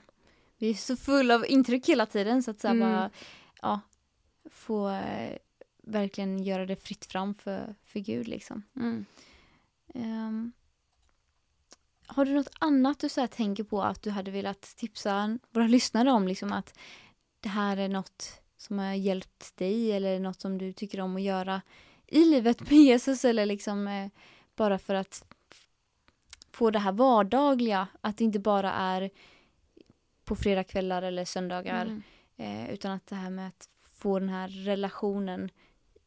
Vi 0.58 0.70
är 0.70 0.74
så 0.74 0.96
fulla 0.96 1.36
av 1.36 1.46
intryck 1.48 1.90
hela 1.90 2.06
tiden 2.06 2.44
så 2.44 2.52
att 2.52 2.60
så 2.62 2.68
Mm. 2.68 2.80
bara, 2.80 3.10
ja, 3.62 3.80
få 4.46 4.90
eh, 4.90 5.38
verkligen 5.84 6.44
göra 6.44 6.66
det 6.66 6.76
fritt 6.76 7.06
fram 7.06 7.34
för, 7.36 7.76
för 7.86 8.00
Gud 8.00 8.28
liksom. 8.28 8.64
Mm. 8.76 9.06
Ehm, 9.94 10.52
har 12.08 12.26
du 12.26 12.34
något 12.34 12.52
annat 12.60 13.00
du 13.00 13.10
så 13.10 13.22
här 13.22 13.28
tänker 13.28 13.64
på 13.64 13.82
att 13.84 14.02
du 14.02 14.10
hade 14.10 14.32
velat 14.32 14.62
tipsa 14.62 15.40
våra 15.52 15.68
lyssnare 15.68 16.12
om? 16.12 16.28
Liksom 16.28 16.52
att 16.54 16.80
det 17.40 17.50
här 17.50 17.78
är 17.78 17.90
något 17.90 18.42
som 18.64 18.80
har 18.80 18.94
hjälpt 18.94 19.58
dig 19.58 19.92
eller 19.92 20.20
något 20.20 20.42
som 20.42 20.58
du 20.58 20.74
tycker 20.74 21.00
om 21.02 21.16
att 21.16 21.22
göra 21.22 21.62
i 22.08 22.26
livet 22.26 22.62
med 22.62 22.72
Jesus 22.80 23.26
eller 23.26 23.46
liksom 23.46 23.88
eh, 23.88 24.10
bara 24.56 24.80
för 24.80 24.96
att 24.96 25.26
få 26.52 26.72
det 26.72 26.80
här 26.80 26.92
vardagliga, 26.92 27.88
att 28.02 28.18
det 28.18 28.24
inte 28.24 28.40
bara 28.40 28.72
är 28.72 29.10
på 30.26 30.36
fredagskvällar 30.36 31.02
eller 31.02 31.26
söndagar 31.26 31.86
Mm. 31.86 32.04
eh, 32.38 32.74
utan 32.74 32.92
att 32.92 33.08
det 33.08 33.16
här 33.16 33.30
med 33.30 33.48
att 33.48 33.70
få 33.82 34.20
den 34.20 34.30
här 34.30 34.48
relationen 34.48 35.50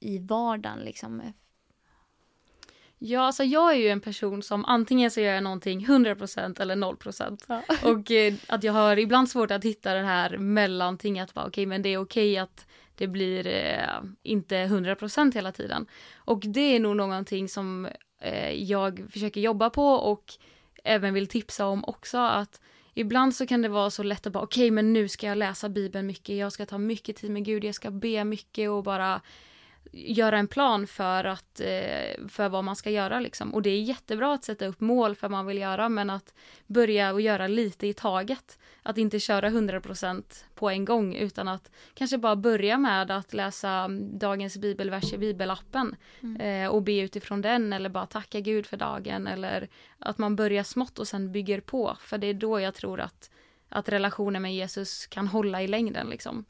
i 0.00 0.18
vardagen 0.18 0.78
liksom. 0.78 1.22
Ja, 2.98 3.20
alltså 3.20 3.44
jag 3.44 3.72
är 3.72 3.76
ju 3.76 3.88
en 3.88 4.00
person 4.00 4.42
som 4.42 4.64
antingen 4.64 5.10
så 5.10 5.20
gör 5.20 5.32
jag 5.32 5.42
någonting 5.42 5.86
100% 5.86 6.60
eller 6.60 6.76
0%. 6.76 7.44
Ja. 7.48 7.62
Och 7.90 8.10
eh, 8.10 8.34
att 8.48 8.64
jag 8.64 8.72
har 8.72 8.96
ibland 8.96 9.30
svårt 9.30 9.50
att 9.50 9.64
hitta 9.64 9.94
det 9.94 10.02
här 10.02 10.38
mellanting 10.38 11.20
att 11.20 11.34
vara 11.34 11.46
okej 11.46 11.66
men 11.66 11.82
det 11.82 11.88
är 11.88 11.98
okej 11.98 12.38
att 12.38 12.66
det 12.94 13.06
blir 13.06 13.46
eh, 13.46 14.02
inte 14.22 14.56
100% 14.56 15.34
hela 15.34 15.52
tiden. 15.52 15.86
Och 16.16 16.40
det 16.40 16.76
är 16.76 16.80
nog 16.80 16.96
någonting 16.96 17.48
som 17.48 17.88
eh, 18.20 18.50
jag 18.50 19.06
försöker 19.10 19.40
jobba 19.40 19.70
på 19.70 19.88
och 19.88 20.24
även 20.84 21.14
vill 21.14 21.26
tipsa 21.26 21.66
om 21.66 21.84
också 21.84 22.18
att 22.18 22.60
ibland 22.94 23.34
så 23.34 23.46
kan 23.46 23.62
det 23.62 23.68
vara 23.68 23.90
så 23.90 24.02
lätt 24.02 24.26
att 24.26 24.32
bara 24.32 24.44
okej 24.44 24.70
men 24.70 24.92
nu 24.92 25.08
ska 25.08 25.26
jag 25.26 25.38
läsa 25.38 25.68
bibeln 25.68 26.06
mycket, 26.06 26.36
jag 26.36 26.52
ska 26.52 26.66
ta 26.66 26.78
mycket 26.78 27.16
tid 27.16 27.30
med 27.30 27.44
Gud, 27.44 27.64
jag 27.64 27.74
ska 27.74 27.90
be 27.90 28.24
mycket 28.24 28.70
och 28.70 28.82
bara 28.82 29.20
göra 29.96 30.38
en 30.38 30.48
plan 30.48 30.86
för, 30.86 31.24
att, 31.24 31.60
eh, 31.60 32.28
för 32.28 32.48
vad 32.48 32.64
man 32.64 32.76
ska 32.76 32.90
göra. 32.90 33.20
Liksom. 33.20 33.54
Och 33.54 33.62
det 33.62 33.70
är 33.70 33.80
jättebra 33.80 34.34
att 34.34 34.44
sätta 34.44 34.66
upp 34.66 34.80
mål 34.80 35.14
för 35.14 35.22
vad 35.22 35.30
man 35.30 35.46
vill 35.46 35.58
göra 35.58 35.88
men 35.88 36.10
att 36.10 36.34
börja 36.66 37.12
och 37.12 37.20
göra 37.20 37.46
lite 37.46 37.86
i 37.86 37.94
taget. 37.94 38.58
Att 38.82 38.98
inte 38.98 39.20
köra 39.20 39.50
100% 39.50 40.44
på 40.54 40.70
en 40.70 40.84
gång 40.84 41.14
utan 41.14 41.48
att 41.48 41.70
kanske 41.94 42.18
bara 42.18 42.36
börja 42.36 42.78
med 42.78 43.10
att 43.10 43.32
läsa 43.32 43.70
mm, 43.70 44.18
dagens 44.18 44.56
bibelvers 44.56 45.12
i 45.12 45.18
bibelappen 45.18 45.96
eh, 46.40 46.68
och 46.68 46.82
be 46.82 47.00
utifrån 47.00 47.42
den 47.42 47.72
eller 47.72 47.88
bara 47.88 48.06
tacka 48.06 48.40
Gud 48.40 48.66
för 48.66 48.76
dagen 48.76 49.26
eller 49.26 49.68
att 49.98 50.18
man 50.18 50.36
börjar 50.36 50.62
smått 50.62 50.98
och 50.98 51.08
sen 51.08 51.32
bygger 51.32 51.60
på 51.60 51.96
för 52.00 52.18
det 52.18 52.26
är 52.26 52.34
då 52.34 52.60
jag 52.60 52.74
tror 52.74 53.00
att, 53.00 53.30
att 53.68 53.88
relationen 53.88 54.42
med 54.42 54.54
Jesus 54.54 55.06
kan 55.06 55.26
hålla 55.26 55.62
i 55.62 55.68
längden. 55.68 56.06
Liksom. 56.06 56.44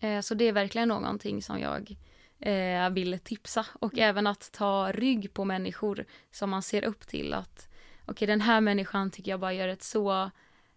Eh, 0.00 0.20
så 0.20 0.34
det 0.34 0.44
är 0.44 0.52
verkligen 0.52 0.88
någonting 0.88 1.42
som 1.42 1.60
jag 1.60 1.96
eh, 2.40 2.90
vill 2.90 3.18
tipsa 3.18 3.66
och 3.72 3.98
även 3.98 4.26
att 4.26 4.52
ta 4.52 4.92
rygg 4.92 5.34
på 5.34 5.44
människor 5.44 6.04
som 6.30 6.50
man 6.50 6.62
ser 6.62 6.84
upp 6.84 7.06
till 7.06 7.34
att 7.34 7.68
okej 8.06 8.26
den 8.26 8.40
här 8.40 8.60
människan 8.60 9.10
tycker 9.10 9.30
jag 9.30 9.40
bara 9.40 9.52
gör 9.52 9.68
ett 9.68 9.82
så 9.82 10.30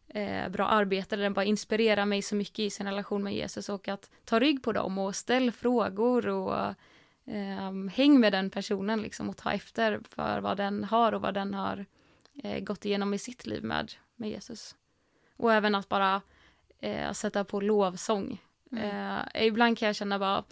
eh, 0.08 0.50
bra 0.50 0.67
arbete, 0.67 1.15
den 1.15 1.34
bara 1.34 1.46
inspirerar 1.46 2.05
mig 2.05 2.22
så 2.22 2.36
mycket 2.36 2.60
i 2.60 2.70
sin 2.70 2.86
relation 2.86 3.24
med 3.24 3.34
Jesus 3.34 3.70
och 3.70 3.88
att 3.88 4.10
ta 4.25 4.39
rygg 4.39 4.63
på 4.63 4.72
dem 4.72 4.98
och 4.98 5.15
ställ 5.15 5.51
frågor 5.51 6.27
och 6.27 6.75
eh, 7.25 7.89
häng 7.91 8.20
med 8.20 8.34
den 8.34 8.50
personen 8.50 9.01
liksom 9.01 9.29
och 9.29 9.38
ta 9.38 9.51
efter 9.51 10.00
för 10.10 10.41
vad 10.41 10.58
den 10.58 10.84
har 10.84 11.12
och 11.12 11.22
vad 11.22 11.34
den 11.34 11.53
har 11.53 11.86
eh, 12.43 12.60
gått 12.60 12.86
igenom 12.86 13.13
i 13.13 13.17
sitt 13.17 13.46
liv 13.46 13.63
med, 13.63 13.91
med 14.15 14.29
Jesus. 14.29 14.75
Och 15.38 15.53
även 15.53 15.75
att 15.75 15.89
bara 15.89 16.22
eh, 16.79 17.12
sätta 17.12 17.43
på 17.43 17.62
lovsång. 17.62 18.41
Eh, 18.77 19.46
ibland 19.46 19.77
kan 19.77 19.86
jag 19.86 19.96
känna 19.96 20.20
bara, 20.20 20.43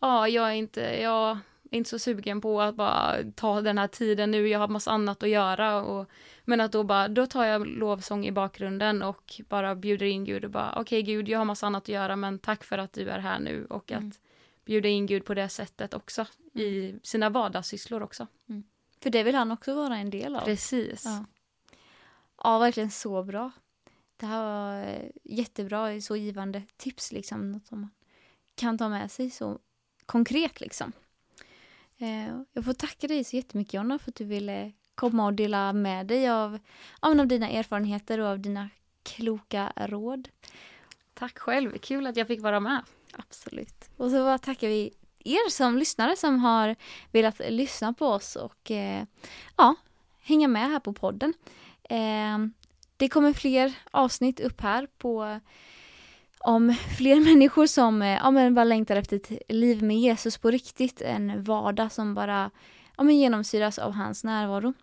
ja, 0.00 0.28
jag 0.28 0.48
är 0.48 0.54
inte, 0.54 0.80
jag 0.80 1.30
är 1.70 1.76
inte 1.76 1.90
så 1.90 1.98
sugen 1.98 2.40
på 2.40 2.60
att 2.60 2.74
bara 2.74 3.16
ta 3.34 3.60
den 3.60 3.78
här 3.78 3.86
tiden 3.88 4.30
nu, 4.30 4.48
jag 4.48 4.58
har 4.58 4.68
massa 4.68 4.90
annat 4.90 5.22
att 5.22 5.28
göra. 5.28 5.82
Och, 5.82 6.10
men 6.44 6.60
att 6.60 6.72
då 6.72 6.84
bara, 6.84 7.08
då 7.08 7.26
tar 7.26 7.44
jag 7.44 7.66
lovsång 7.66 8.26
i 8.26 8.32
bakgrunden 8.32 9.02
och 9.02 9.40
bara 9.48 9.74
bjuder 9.74 10.06
in 10.06 10.24
Gud 10.24 10.44
och 10.44 10.50
bara, 10.50 10.74
okej 10.76 11.02
Gud, 11.02 11.28
jag 11.28 11.38
har 11.38 11.44
massa 11.44 11.66
annat 11.66 11.82
att 11.82 11.88
göra, 11.88 12.16
men 12.16 12.38
tack 12.38 12.64
för 12.64 12.78
att 12.78 12.92
du 12.92 13.08
är 13.10 13.18
här 13.18 13.38
nu 13.40 13.66
och 13.70 13.92
Mm. 13.92 14.08
att 14.08 14.20
bjuda 14.64 14.88
in 14.88 15.06
Gud 15.06 15.24
på 15.24 15.34
det 15.34 15.48
sättet 15.48 15.94
också 15.94 16.26
i 16.52 16.94
sina 17.02 17.30
vardagssysslor 17.30 18.02
också. 18.02 18.26
För 19.02 19.10
det 19.10 19.22
vill 19.22 19.34
han 19.34 19.52
också 19.52 19.74
vara 19.74 19.96
en 19.96 20.10
del 20.10 20.36
av. 20.36 20.44
Precis. 20.44 21.04
Ja. 21.04 21.24
Ja, 22.42 22.58
verkligen 22.58 22.90
så 22.90 23.22
bra. 23.22 23.50
Det 24.16 24.26
här 24.26 24.42
var 24.44 24.82
eh, 24.82 25.10
jättebra, 25.24 26.00
så 26.00 26.16
givande 26.16 26.62
tips 26.76 27.12
liksom. 27.12 27.52
Något 27.52 27.66
som 27.66 27.80
man 27.80 27.90
kan 28.54 28.78
ta 28.78 28.88
med 28.88 29.10
sig 29.10 29.30
så 29.30 29.58
konkret 30.10 30.60
liksom. 30.60 30.92
Eh, 31.98 32.28
jag 32.52 32.64
får 32.64 32.72
tacka 32.72 33.06
dig 33.06 33.24
så 33.24 33.36
jättemycket 33.36 33.74
Jonna 33.74 33.98
för 33.98 34.10
att 34.10 34.16
du 34.16 34.24
ville 34.24 34.72
komma 34.94 35.26
och 35.26 35.34
dela 35.34 35.72
med 35.72 36.06
dig 36.06 36.28
av, 36.28 36.58
av, 37.00 37.26
dina 37.26 37.48
erfarenheter 37.48 38.20
och 38.20 38.28
av 38.28 38.40
dina 38.40 38.68
kloka 39.02 39.72
råd. 39.76 40.28
Tack 41.14 41.38
själv, 41.38 41.78
kul 41.78 42.06
att 42.06 42.16
jag 42.16 42.26
fick 42.26 42.40
vara 42.40 42.60
med. 42.60 42.82
Absolut. 43.12 43.90
Och 43.96 44.10
så 44.10 44.38
tackar 44.38 44.68
vi 44.68 44.94
er 45.18 45.50
som 45.50 45.78
lyssnare 45.78 46.16
som 46.16 46.38
har 46.38 46.76
velat 47.12 47.40
lyssna 47.48 47.92
på 47.92 48.06
oss 48.06 48.36
och 48.36 48.70
eh, 48.70 49.04
ja, 49.56 49.74
hänga 50.22 50.48
med 50.48 50.68
här 50.70 50.80
på 50.80 50.92
podden. 50.92 51.34
Eh, 51.82 52.38
det 52.96 53.08
kommer 53.08 53.32
fler 53.32 53.78
avsnitt 53.90 54.40
upp 54.40 54.60
här 54.60 54.88
på 54.98 55.40
om 56.44 56.74
fler 56.96 57.20
människor 57.30 57.66
som 57.66 58.02
eh, 58.02 58.08
ja, 58.08 58.30
men 58.30 58.54
bara 58.54 58.64
längtar 58.64 58.96
efter 58.96 59.16
ett 59.16 59.42
liv 59.48 59.82
med 59.82 59.98
Jesus 59.98 60.38
på 60.38 60.50
riktigt. 60.50 61.02
En 61.02 61.44
vardag 61.44 61.92
som 61.92 62.14
bara 62.14 62.50
ja, 62.96 63.02
men 63.02 63.18
genomsyras 63.18 63.78
av 63.78 63.92
hans 63.92 64.24
närvaro. 64.24 64.74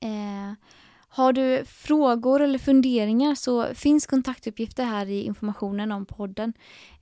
Eh, 0.00 0.52
har 1.08 1.32
du 1.32 1.64
frågor 1.64 2.40
eller 2.40 2.58
funderingar 2.58 3.34
så 3.34 3.74
finns 3.74 4.06
kontaktuppgifter 4.06 4.84
här 4.84 5.06
i 5.06 5.22
informationen 5.22 5.92
om 5.92 6.06
podden. 6.06 6.52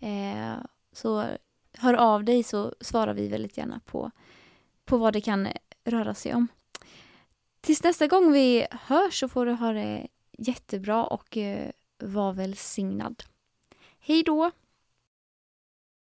Eh, 0.01 0.55
så 0.93 1.25
hör 1.79 1.95
av 1.95 2.25
dig 2.25 2.43
så 2.43 2.75
svarar 2.81 3.15
vi 3.15 3.29
väldigt 3.29 3.59
gärna 3.59 3.81
på, 3.85 4.11
på 4.85 4.97
vad 4.99 5.13
det 5.13 5.21
kan 5.21 5.49
röra 5.85 6.15
sig 6.15 6.35
om. 6.35 6.49
Tills 7.61 7.83
nästa 7.83 8.07
gång 8.07 8.33
vi 8.33 8.67
hörs 8.71 9.21
så 9.21 9.29
får 9.29 9.47
du 9.47 9.53
ha 9.53 9.73
det 9.73 10.07
jättebra 10.39 11.05
och 11.05 11.37
eh, 11.37 11.71
var 11.99 12.33
välsignad. 12.33 13.23
Hej 14.07 14.23
då! 14.23 14.51